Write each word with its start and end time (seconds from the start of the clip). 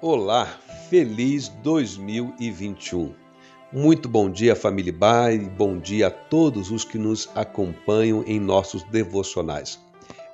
Olá, 0.00 0.46
feliz 0.88 1.48
2021. 1.48 3.12
Muito 3.72 4.08
bom 4.08 4.30
dia, 4.30 4.54
família 4.54 4.92
Bai, 4.92 5.40
bom 5.40 5.76
dia 5.76 6.06
a 6.06 6.10
todos 6.10 6.70
os 6.70 6.84
que 6.84 6.96
nos 6.96 7.28
acompanham 7.34 8.22
em 8.24 8.38
nossos 8.38 8.84
devocionais. 8.84 9.80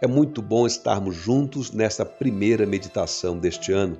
É 0.02 0.06
muito 0.06 0.42
bom 0.42 0.66
estarmos 0.66 1.16
juntos 1.16 1.70
nessa 1.70 2.04
primeira 2.04 2.66
meditação 2.66 3.38
deste 3.38 3.72
ano. 3.72 3.96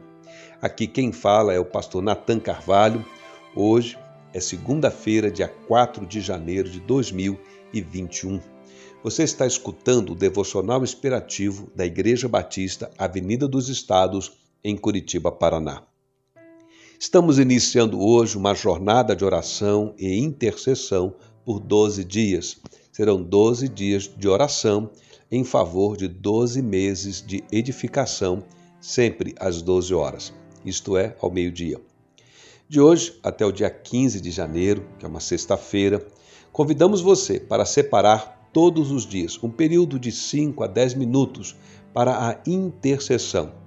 Aqui 0.60 0.86
quem 0.86 1.12
fala 1.12 1.54
é 1.54 1.58
o 1.58 1.64
pastor 1.64 2.02
Nathan 2.02 2.40
Carvalho. 2.40 3.02
Hoje 3.56 3.96
é 4.34 4.40
segunda-feira, 4.40 5.30
dia 5.30 5.48
4 5.48 6.04
de 6.04 6.20
janeiro 6.20 6.68
de 6.68 6.80
2021. 6.80 8.38
Você 9.02 9.22
está 9.22 9.46
escutando 9.46 10.10
o 10.10 10.14
devocional 10.14 10.84
inspirativo 10.84 11.72
da 11.74 11.86
Igreja 11.86 12.28
Batista, 12.28 12.90
Avenida 12.98 13.48
dos 13.48 13.70
Estados, 13.70 14.43
em 14.64 14.76
Curitiba, 14.76 15.30
Paraná. 15.30 15.82
Estamos 16.98 17.38
iniciando 17.38 18.00
hoje 18.00 18.38
uma 18.38 18.54
jornada 18.54 19.14
de 19.14 19.22
oração 19.22 19.94
e 19.98 20.18
intercessão 20.18 21.14
por 21.44 21.60
12 21.60 22.02
dias. 22.02 22.56
Serão 22.90 23.22
12 23.22 23.68
dias 23.68 24.10
de 24.16 24.26
oração 24.26 24.90
em 25.30 25.44
favor 25.44 25.98
de 25.98 26.08
12 26.08 26.62
meses 26.62 27.20
de 27.20 27.44
edificação, 27.52 28.42
sempre 28.80 29.34
às 29.38 29.60
12 29.60 29.92
horas, 29.92 30.32
isto 30.64 30.96
é, 30.96 31.14
ao 31.20 31.30
meio-dia. 31.30 31.78
De 32.66 32.80
hoje 32.80 33.18
até 33.22 33.44
o 33.44 33.52
dia 33.52 33.68
15 33.68 34.18
de 34.18 34.30
janeiro, 34.30 34.88
que 34.98 35.04
é 35.04 35.08
uma 35.08 35.20
sexta-feira, 35.20 36.06
convidamos 36.50 37.02
você 37.02 37.38
para 37.38 37.66
separar 37.66 38.48
todos 38.50 38.90
os 38.90 39.04
dias 39.04 39.38
um 39.42 39.50
período 39.50 39.98
de 39.98 40.10
5 40.10 40.64
a 40.64 40.66
10 40.66 40.94
minutos 40.94 41.54
para 41.92 42.30
a 42.30 42.40
intercessão 42.46 43.63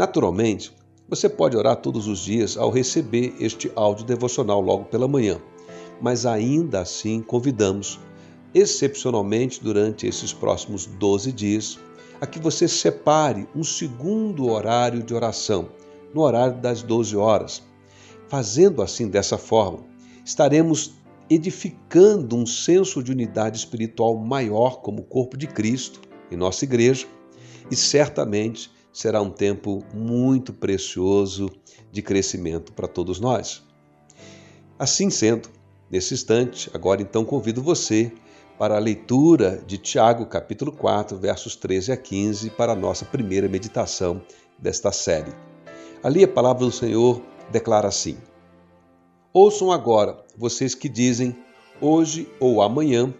Naturalmente, 0.00 0.72
você 1.06 1.28
pode 1.28 1.58
orar 1.58 1.76
todos 1.76 2.08
os 2.08 2.20
dias 2.20 2.56
ao 2.56 2.70
receber 2.70 3.34
este 3.38 3.70
áudio 3.76 4.06
devocional 4.06 4.58
logo 4.58 4.86
pela 4.86 5.06
manhã, 5.06 5.38
mas 6.00 6.24
ainda 6.24 6.80
assim 6.80 7.20
convidamos, 7.20 8.00
excepcionalmente 8.54 9.62
durante 9.62 10.06
esses 10.06 10.32
próximos 10.32 10.86
12 10.86 11.32
dias, 11.32 11.78
a 12.18 12.26
que 12.26 12.38
você 12.38 12.66
separe 12.66 13.46
um 13.54 13.62
segundo 13.62 14.48
horário 14.48 15.02
de 15.02 15.12
oração, 15.12 15.68
no 16.14 16.22
horário 16.22 16.56
das 16.56 16.82
12 16.82 17.14
horas. 17.14 17.62
Fazendo 18.26 18.80
assim 18.80 19.06
dessa 19.06 19.36
forma, 19.36 19.80
estaremos 20.24 20.94
edificando 21.28 22.36
um 22.36 22.46
senso 22.46 23.02
de 23.02 23.12
unidade 23.12 23.58
espiritual 23.58 24.16
maior 24.16 24.80
como 24.80 25.02
corpo 25.02 25.36
de 25.36 25.46
Cristo 25.46 26.00
em 26.30 26.38
nossa 26.38 26.64
igreja 26.64 27.06
e 27.70 27.76
certamente 27.76 28.79
será 28.92 29.20
um 29.22 29.30
tempo 29.30 29.84
muito 29.94 30.52
precioso 30.52 31.50
de 31.90 32.02
crescimento 32.02 32.72
para 32.72 32.88
todos 32.88 33.20
nós. 33.20 33.62
Assim 34.78 35.10
sendo, 35.10 35.48
nesse 35.90 36.14
instante, 36.14 36.70
agora 36.72 37.02
então 37.02 37.24
convido 37.24 37.62
você 37.62 38.12
para 38.58 38.76
a 38.76 38.80
leitura 38.80 39.62
de 39.66 39.78
Tiago, 39.78 40.26
capítulo 40.26 40.72
4, 40.72 41.16
versos 41.16 41.56
13 41.56 41.92
a 41.92 41.96
15, 41.96 42.50
para 42.50 42.72
a 42.72 42.76
nossa 42.76 43.04
primeira 43.04 43.48
meditação 43.48 44.22
desta 44.58 44.92
série. 44.92 45.32
Ali 46.02 46.24
a 46.24 46.28
palavra 46.28 46.64
do 46.64 46.72
Senhor 46.72 47.22
declara 47.50 47.88
assim: 47.88 48.18
Ouçam 49.32 49.70
agora, 49.70 50.22
vocês 50.36 50.74
que 50.74 50.88
dizem, 50.88 51.36
hoje 51.80 52.28
ou 52.38 52.60
amanhã 52.60 53.14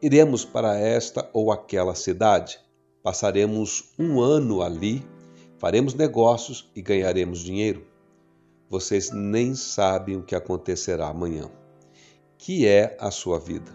iremos 0.00 0.44
para 0.44 0.78
esta 0.78 1.28
ou 1.32 1.50
aquela 1.50 1.94
cidade, 1.94 2.58
passaremos 3.02 3.92
um 3.98 4.20
ano 4.20 4.62
ali 4.62 5.04
Faremos 5.58 5.94
negócios 5.94 6.70
e 6.76 6.82
ganharemos 6.82 7.40
dinheiro. 7.40 7.84
Vocês 8.68 9.10
nem 9.10 9.54
sabem 9.54 10.16
o 10.16 10.22
que 10.22 10.34
acontecerá 10.34 11.08
amanhã. 11.08 11.50
Que 12.36 12.66
é 12.66 12.96
a 13.00 13.10
sua 13.10 13.38
vida? 13.38 13.72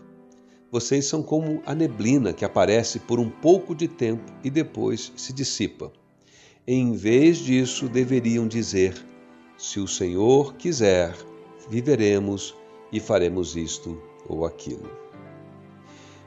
Vocês 0.72 1.06
são 1.06 1.24
como 1.24 1.62
a 1.66 1.74
neblina 1.74 2.34
que 2.34 2.46
aparece 2.46 3.00
por 3.00 3.20
um 3.20 3.30
pouco 3.30 3.76
de 3.76 3.88
tempo 3.88 4.32
e 4.44 4.50
depois 4.50 5.12
se 5.18 5.34
dissipa. 5.34 5.92
Em 6.68 6.94
vez 6.94 7.40
disso, 7.40 7.90
deveriam 7.90 8.48
dizer: 8.48 8.94
Se 9.58 9.80
o 9.80 9.88
Senhor 9.88 10.54
quiser, 10.56 11.16
viveremos 11.68 12.56
e 12.92 13.00
faremos 13.00 13.56
isto 13.56 14.02
ou 14.28 14.46
aquilo. 14.46 15.11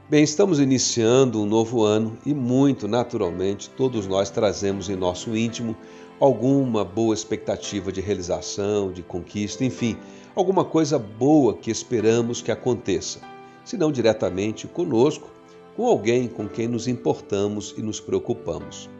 Bem, 0.07 0.23
estamos 0.23 0.61
iniciando 0.61 1.41
um 1.41 1.47
novo 1.47 1.83
ano 1.83 2.19
e, 2.27 2.35
muito 2.35 2.87
naturalmente, 2.87 3.71
todos 3.71 4.07
nós 4.07 4.29
trazemos 4.29 4.91
em 4.91 4.97
nosso 4.97 5.35
íntimo 5.35 5.75
alguma 6.21 6.85
boa 6.85 7.15
expectativa 7.15 7.91
de 7.91 8.03
realização, 8.03 8.93
de 8.93 9.03
conquista, 9.03 9.65
enfim, 9.65 9.97
alguma 10.37 10.63
coisa 10.63 10.99
boa 10.99 11.55
que 11.55 11.71
esperamos 11.71 12.43
que 12.43 12.53
aconteça, 12.53 13.19
se 13.65 13.79
não 13.79 13.91
diretamente 13.91 14.67
conosco, 14.67 15.33
com 15.75 15.87
alguém 15.87 16.29
com 16.29 16.47
quem 16.47 16.69
nos 16.69 16.87
importamos 16.87 17.75
e 17.79 17.81
nos 17.81 17.99
preocupamos. 17.99 18.91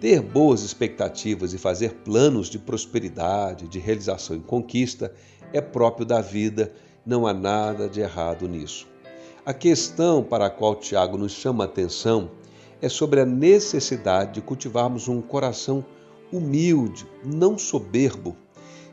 Ter 0.00 0.20
boas 0.20 0.62
expectativas 0.62 1.54
e 1.54 1.58
fazer 1.58 1.98
planos 2.04 2.48
de 2.48 2.58
prosperidade, 2.58 3.68
de 3.68 3.78
realização 3.78 4.36
e 4.36 4.40
conquista 4.40 5.14
é 5.52 5.60
próprio 5.60 6.04
da 6.04 6.20
vida, 6.20 6.72
não 7.06 7.28
há 7.28 7.32
nada 7.32 7.88
de 7.88 8.00
errado 8.00 8.48
nisso. 8.48 8.88
A 9.46 9.54
questão 9.54 10.24
para 10.24 10.46
a 10.46 10.50
qual 10.50 10.74
Tiago 10.74 11.16
nos 11.16 11.30
chama 11.30 11.62
a 11.62 11.66
atenção 11.68 12.32
é 12.82 12.88
sobre 12.88 13.20
a 13.20 13.24
necessidade 13.24 14.34
de 14.34 14.40
cultivarmos 14.40 15.06
um 15.06 15.22
coração 15.22 15.84
humilde, 16.32 17.06
não 17.24 17.56
soberbo, 17.56 18.36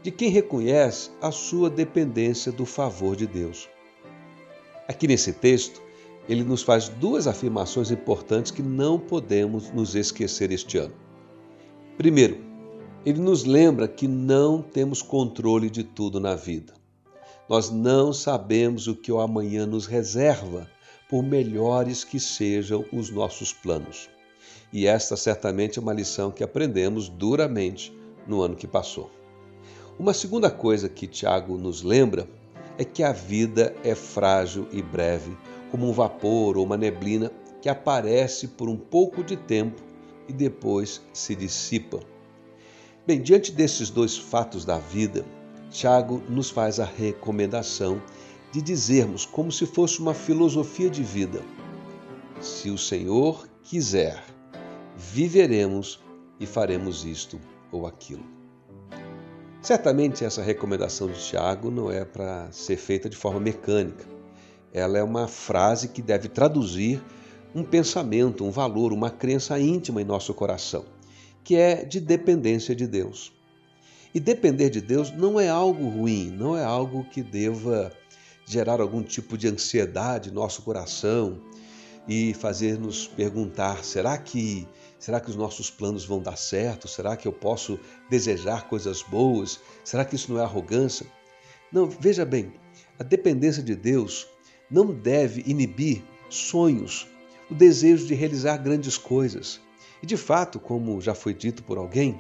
de 0.03 0.12
quem 0.12 0.30
reconhece 0.30 1.09
a 1.19 1.31
sua 1.31 1.72
dependência 1.72 2.52
do 2.52 2.68
favor 2.68 3.16
de 3.16 3.25
Deus. 3.25 3.68
Aqui 4.88 5.08
nesse 5.08 5.34
texto, 5.34 5.81
ele 6.30 6.44
nos 6.44 6.62
faz 6.62 6.88
duas 6.88 7.25
afirmações 7.25 7.90
importantes 7.90 8.52
que 8.52 8.62
não 8.62 9.00
podemos 9.00 9.72
nos 9.72 9.96
esquecer 9.96 10.52
este 10.52 10.78
ano. 10.78 10.94
Primeiro, 11.97 12.38
ele 13.03 13.19
nos 13.19 13.44
lembra 13.44 13.88
que 13.88 14.08
não 14.08 14.62
temos 14.62 15.02
controle 15.02 15.68
de 15.68 15.84
tudo 15.84 16.19
na 16.19 16.36
vida. 16.36 16.82
Nós 17.50 17.70
não 17.70 18.14
sabemos 18.14 18.88
o 18.88 18.96
que 18.96 19.12
o 19.12 19.20
amanhã 19.20 19.66
nos 19.66 19.86
reserva, 19.86 20.70
por 21.09 21.22
melhores 21.22 22.04
que 22.04 22.20
sejam 22.20 22.86
os 22.92 23.09
nossos 23.09 23.54
planos. 23.54 24.09
E 24.72 24.88
esta 24.88 25.16
certamente 25.16 25.78
é 25.78 25.81
uma 25.81 25.94
lição 25.94 26.31
que 26.31 26.44
aprendemos 26.44 27.08
duramente 27.08 27.96
no 28.26 28.42
ano 28.42 28.56
que 28.56 28.66
passou. 28.66 29.12
Uma 30.00 30.14
segunda 30.14 30.50
coisa 30.50 30.90
que 30.90 31.06
Tiago 31.06 31.58
nos 31.58 31.84
lembra 31.84 32.28
é 32.78 32.84
que 32.84 33.04
a 33.04 33.12
vida 33.12 33.75
é 33.84 33.94
frágil 33.94 34.68
e 34.72 34.81
breve, 34.81 35.38
como 35.70 35.88
um 35.88 35.94
vapor 35.94 36.58
ou 36.58 36.66
uma 36.66 36.78
neblina 36.78 37.31
que 37.62 37.70
aparece 37.70 38.48
por 38.48 38.68
um 38.68 38.78
pouco 38.78 39.24
de 39.24 39.38
tempo 39.38 39.81
e 40.28 40.34
depois 40.34 41.02
se 41.14 41.36
dissipa. 41.36 42.00
Bem, 43.06 43.22
diante 43.22 43.52
desses 43.52 43.90
dois 43.90 44.18
fatos 44.18 44.66
da 44.66 44.80
vida, 44.80 45.24
Tiago 45.73 46.22
nos 46.29 46.51
faz 46.51 46.79
a 46.79 46.85
recomendação 46.85 48.00
de 48.51 48.61
dizermos, 48.61 49.25
como 49.25 49.51
se 49.51 49.66
fosse 49.66 50.00
uma 50.00 50.13
filosofia 50.13 50.88
de 50.88 51.01
vida: 51.01 51.41
se 52.39 52.69
o 52.69 52.78
Senhor 52.78 53.50
quiser, 53.63 54.23
viveremos 54.95 56.00
e 56.39 56.45
faremos 56.45 57.03
isto 57.03 57.39
ou 57.72 57.88
aquilo. 57.88 58.23
Certamente 59.63 60.23
essa 60.23 60.44
recomendação 60.44 61.07
de 61.07 61.19
Tiago 61.19 61.72
não 61.72 61.89
é 61.89 62.06
para 62.06 62.51
ser 62.51 62.78
feita 62.78 63.09
de 63.09 63.17
forma 63.17 63.39
mecânica. 63.39 64.06
Ela 64.72 65.00
é 65.00 65.03
uma 65.03 65.28
frase 65.28 65.88
que 65.88 66.03
deve 66.03 66.28
traduzir 66.28 67.01
um 67.56 67.63
pensamento, 67.63 68.45
um 68.45 68.51
valor, 68.51 68.94
uma 68.94 69.09
crença 69.09 69.59
íntima 69.59 70.01
em 70.01 70.06
nosso 70.06 70.35
coração, 70.35 70.85
que 71.44 71.56
é 71.56 71.83
de 71.83 72.00
dependência 72.00 72.75
de 72.75 72.86
Deus. 72.86 73.33
E 74.13 74.19
depender 74.19 74.69
de 74.69 74.80
Deus 74.80 75.12
não 75.12 75.39
é 75.39 75.50
algo 75.50 75.89
ruim, 75.89 76.30
não 76.30 76.56
é 76.56 76.63
algo 76.63 77.04
que 77.06 77.24
deva 77.24 77.92
gerar 78.45 78.80
algum 78.80 79.01
tipo 79.01 79.38
de 79.38 79.48
ansiedade 79.48 80.30
em 80.30 80.33
nosso 80.33 80.62
coração 80.62 81.42
e 82.07 82.33
fazer-nos 82.36 83.07
perguntar: 83.07 83.83
será 83.83 84.18
que 84.18 84.68
será 85.00 85.19
que 85.19 85.30
os 85.30 85.36
nossos 85.36 85.71
planos 85.71 86.06
vão 86.06 86.21
dar 86.21 86.38
certo? 86.38 86.88
Será 86.88 87.18
que 87.18 87.27
eu 87.27 87.33
posso 87.33 87.80
desejar 88.10 88.69
coisas 88.69 89.01
boas? 89.01 89.60
Será 89.83 90.06
que 90.06 90.15
isso 90.15 90.31
não 90.31 90.39
é 90.39 90.44
arrogância? 90.44 91.07
Não, 91.71 91.89
veja 91.89 92.24
bem, 92.24 92.54
a 93.00 93.04
dependência 93.04 93.63
de 93.63 93.75
Deus 93.75 94.27
não 94.69 94.94
deve 94.94 95.44
inibir 95.48 96.04
sonhos, 96.30 97.07
o 97.50 97.56
desejo 97.56 98.06
de 98.06 98.13
realizar 98.13 98.57
grandes 98.57 98.98
coisas. 98.98 99.60
E 100.01 100.06
de 100.06 100.18
fato, 100.18 100.60
como 100.60 101.01
já 101.01 101.15
foi 101.15 101.33
dito 101.33 101.63
por 101.63 101.77
alguém, 101.77 102.19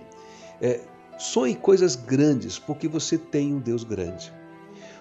é, 0.61 0.81
Sonhe 1.23 1.55
coisas 1.55 1.95
grandes, 1.95 2.59
porque 2.59 2.85
você 2.85 3.17
tem 3.17 3.53
um 3.53 3.59
Deus 3.59 3.85
grande. 3.85 4.29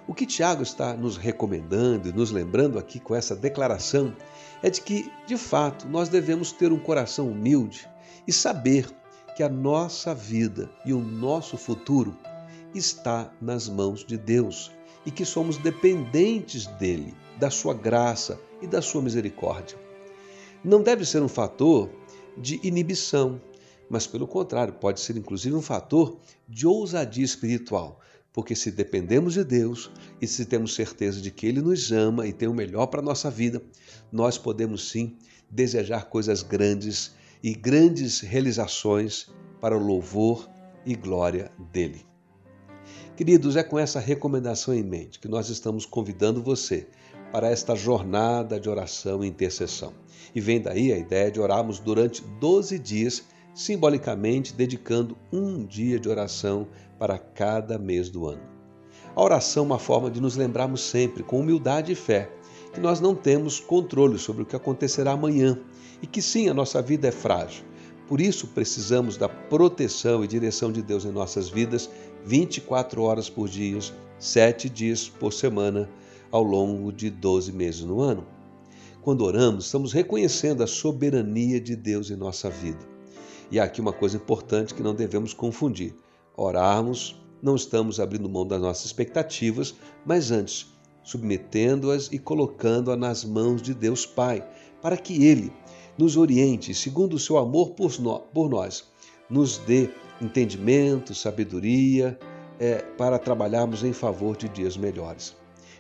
O 0.07 0.15
que 0.15 0.25
Tiago 0.25 0.63
está 0.63 0.95
nos 0.95 1.17
recomendando 1.17 2.09
e 2.09 2.13
nos 2.13 2.31
lembrando 2.31 2.79
aqui 2.79 3.01
com 3.01 3.13
essa 3.13 3.35
declaração 3.35 4.15
é 4.63 4.71
de 4.71 4.81
que, 4.83 5.11
de 5.27 5.37
fato, 5.37 5.89
nós 5.89 6.09
devemos 6.09 6.53
ter 6.53 6.71
um 6.71 6.79
coração 6.79 7.29
humilde 7.29 7.89
e 8.25 8.33
saber 8.33 8.89
que 9.37 9.43
a 9.43 9.49
nossa 9.49 10.15
vida 10.15 10.71
e 10.87 10.93
o 10.93 11.01
nosso 11.01 11.57
futuro 11.57 12.17
está 12.73 13.29
nas 13.41 13.69
mãos 13.69 14.05
de 14.05 14.17
Deus 14.17 14.71
e 15.05 15.11
que 15.11 15.25
somos 15.25 15.59
dependentes 15.59 16.69
dele, 16.69 17.17
da 17.37 17.51
sua 17.51 17.75
graça 17.75 18.41
e 18.61 18.69
da 18.69 18.81
sua 18.81 19.03
misericórdia. 19.03 19.77
Não 20.63 20.85
deve 20.85 21.05
ser 21.05 21.21
um 21.21 21.29
fator 21.29 21.91
de 22.39 22.61
inibição, 22.63 23.41
mas 23.93 24.07
pelo 24.07 24.27
contrário, 24.27 24.73
pode 24.73 25.01
ser 25.01 25.19
inclusive 25.19 25.55
um 25.55 25.61
fator 25.61 26.19
de 26.49 26.67
ousadia 26.67 27.23
espiritual, 27.23 28.01
porque 28.33 28.57
se 28.57 28.71
dependemos 28.71 29.35
de 29.35 29.45
Deus 29.45 29.91
e 30.19 30.27
se 30.27 30.47
temos 30.47 30.75
certeza 30.75 31.21
de 31.21 31.31
que 31.31 31.47
Ele 31.47 31.61
nos 31.61 31.93
ama 31.93 32.27
e 32.27 32.33
tem 32.33 32.49
o 32.49 32.55
melhor 32.55 32.87
para 32.87 33.01
a 33.01 33.05
nossa 33.05 33.31
vida, 33.31 33.63
nós 34.11 34.39
podemos 34.39 34.89
sim 34.89 35.19
desejar 35.51 36.09
coisas 36.09 36.43
grandes 36.43 37.13
e 37.43 37.53
grandes 37.53 38.21
realizações 38.21 39.31
para 39.61 39.77
o 39.77 39.87
louvor 39.87 40.49
e 40.87 40.95
glória 40.95 41.53
dele. 41.71 42.07
Queridos, 43.15 43.57
é 43.57 43.63
com 43.63 43.79
essa 43.79 44.01
recomendação 44.01 44.73
em 44.73 44.83
mente 44.83 45.19
que 45.19 45.29
nós 45.29 45.51
estamos 45.51 45.85
convidando 45.85 46.43
você 46.43 46.89
para 47.31 47.51
esta 47.51 47.75
jornada 47.75 48.59
de 48.59 48.71
oração 48.71 49.23
e 49.23 49.29
intercessão. 49.29 49.93
E 50.35 50.41
vem 50.41 50.63
daí 50.63 50.95
a 50.95 50.99
ideia 50.99 51.31
de 51.31 51.39
orarmos 51.39 51.79
durante 51.79 52.23
12 52.41 52.79
dias, 52.79 53.23
simbolicamente 53.55 54.55
dedicando 54.55 55.17
um 55.33 55.65
dia 55.65 55.99
de 55.99 56.09
oração 56.09 56.67
para 56.99 57.19
cada 57.19 57.79
mês 57.79 58.09
do 58.09 58.27
ano. 58.27 58.43
A 59.15 59.23
oração 59.23 59.65
é 59.65 59.67
uma 59.67 59.79
forma 59.79 60.11
de 60.11 60.21
nos 60.21 60.37
lembrarmos 60.37 60.81
sempre, 60.81 61.23
com 61.23 61.41
humildade 61.41 61.93
e 61.93 61.95
fé, 61.95 62.31
que 62.73 62.81
nós 62.81 63.01
não 63.01 63.15
temos 63.15 63.61
controle 63.61 64.19
sobre 64.19 64.43
o 64.43 64.47
que 64.47 64.57
acontecerá 64.57 65.13
amanhã 65.13 65.59
e 66.01 66.07
que 66.07 66.23
sim, 66.23 66.49
a 66.49 66.55
nossa 66.55 66.81
vida 66.81 67.09
é 67.09 67.13
frágil. 67.13 67.65
Por 68.09 68.21
isso 68.21 68.47
precisamos 68.49 69.17
da 69.17 69.29
proteção 69.29 70.25
e 70.25 70.29
direção 70.29 70.73
de 70.73 70.83
Deus 70.83 71.05
em 71.05 71.13
nossas 71.13 71.49
vidas 71.49 71.91
24 72.25 73.03
horas 73.03 73.29
por 73.29 73.49
dia, 73.49 73.79
7 74.19 74.69
dias 74.69 75.09
por 75.09 75.33
semana, 75.33 75.89
ao 76.31 76.43
longo 76.43 76.93
de 76.93 77.11
12 77.11 77.53
meses 77.53 77.83
no 77.83 78.01
ano. 78.01 78.27
Quando 79.03 79.25
oramos, 79.25 79.67
estamos 79.67 79.93
reconhecendo 79.93 80.63
a 80.63 80.67
soberania 80.67 81.61
de 81.61 81.77
Deus 81.77 82.11
em 82.11 82.17
nossa 82.17 82.49
vida. 82.49 82.92
E 83.53 83.61
aqui 83.61 83.83
uma 83.83 83.93
coisa 83.93 84.17
importante 84.17 84.73
que 84.73 84.83
não 84.83 84.95
devemos 84.95 85.35
confundir. 85.35 85.95
Orarmos, 86.35 87.21
não 87.43 87.55
estamos 87.55 88.01
abrindo 88.01 88.27
mão 88.27 88.47
das 88.47 88.59
nossas 88.59 88.87
expectativas, 88.87 89.75
mas 90.07 90.31
antes 90.31 90.73
submetendo-as 91.05 92.11
e 92.11 92.19
colocando-as 92.19 92.99
nas 92.99 93.25
mãos 93.27 93.61
de 93.61 93.75
Deus 93.75 94.07
Pai, 94.07 94.43
para 94.81 94.97
que 94.97 95.27
Ele 95.27 95.53
nos 95.99 96.17
oriente, 96.17 96.73
segundo 96.73 97.13
o 97.13 97.19
seu 97.19 97.37
amor 97.37 97.73
por 97.73 98.49
nós, 98.49 98.85
nos 99.29 99.59
dê 99.59 99.91
entendimento, 100.19 101.15
sabedoria, 101.15 102.19
é, 102.59 102.77
para 102.97 103.19
trabalharmos 103.19 103.85
em 103.85 103.93
favor 103.93 104.35
de 104.35 104.49
dias 104.49 104.79
melhores. 104.79 105.37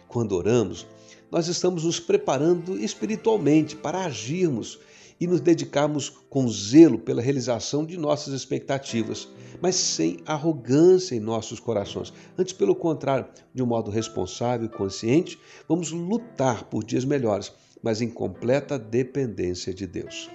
Quando 0.08 0.32
oramos, 0.32 0.86
nós 1.30 1.48
estamos 1.48 1.84
nos 1.84 1.98
preparando 1.98 2.78
espiritualmente 2.78 3.74
para 3.74 4.04
agirmos 4.04 4.78
e 5.22 5.26
nos 5.28 5.40
dedicarmos 5.40 6.10
com 6.28 6.48
zelo 6.48 6.98
pela 6.98 7.22
realização 7.22 7.86
de 7.86 7.96
nossas 7.96 8.34
expectativas, 8.34 9.28
mas 9.60 9.76
sem 9.76 10.18
arrogância 10.26 11.14
em 11.14 11.20
nossos 11.20 11.60
corações. 11.60 12.12
Antes, 12.36 12.52
pelo 12.52 12.74
contrário, 12.74 13.26
de 13.54 13.62
um 13.62 13.66
modo 13.66 13.88
responsável 13.88 14.66
e 14.66 14.68
consciente, 14.68 15.38
vamos 15.68 15.92
lutar 15.92 16.64
por 16.64 16.82
dias 16.82 17.04
melhores, 17.04 17.52
mas 17.80 18.02
em 18.02 18.08
completa 18.08 18.76
dependência 18.76 19.72
de 19.72 19.86
Deus. 19.86 20.28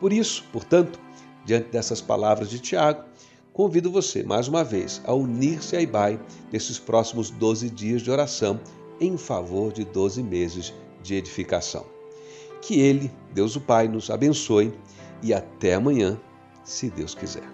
Por 0.00 0.10
isso, 0.10 0.42
portanto, 0.50 0.98
diante 1.44 1.68
dessas 1.68 2.00
palavras 2.00 2.48
de 2.48 2.58
Tiago, 2.58 3.04
convido 3.52 3.90
você, 3.90 4.22
mais 4.22 4.48
uma 4.48 4.64
vez, 4.64 5.02
a 5.04 5.12
unir-se 5.12 5.76
a 5.76 5.82
IBAI 5.82 6.18
nesses 6.50 6.78
próximos 6.78 7.28
12 7.28 7.68
dias 7.68 8.00
de 8.00 8.10
oração 8.10 8.58
em 8.98 9.18
favor 9.18 9.70
de 9.70 9.84
12 9.84 10.22
meses 10.22 10.72
de 11.02 11.14
edificação. 11.14 11.93
Que 12.66 12.80
Ele, 12.80 13.10
Deus 13.34 13.56
o 13.56 13.60
Pai, 13.60 13.86
nos 13.88 14.08
abençoe 14.08 14.72
e 15.22 15.34
até 15.34 15.74
amanhã, 15.74 16.18
se 16.64 16.88
Deus 16.88 17.14
quiser. 17.14 17.44